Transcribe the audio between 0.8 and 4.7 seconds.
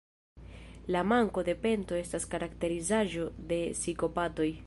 La manko de pento estas karakterizaĵo de psikopatoj.